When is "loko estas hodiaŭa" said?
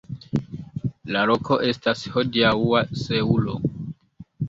1.31-2.85